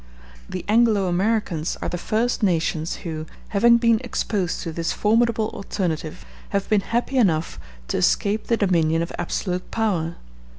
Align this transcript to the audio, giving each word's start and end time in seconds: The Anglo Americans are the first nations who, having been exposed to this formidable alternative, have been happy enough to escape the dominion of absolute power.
The 0.49 0.65
Anglo 0.67 1.05
Americans 1.05 1.77
are 1.79 1.87
the 1.89 1.95
first 1.99 2.41
nations 2.41 2.95
who, 3.05 3.27
having 3.49 3.77
been 3.77 3.99
exposed 4.03 4.61
to 4.63 4.71
this 4.71 4.91
formidable 4.93 5.49
alternative, 5.53 6.25
have 6.49 6.67
been 6.67 6.81
happy 6.81 7.17
enough 7.19 7.59
to 7.89 7.97
escape 7.97 8.47
the 8.47 8.57
dominion 8.57 9.03
of 9.03 9.11
absolute 9.19 9.69
power. 9.69 10.15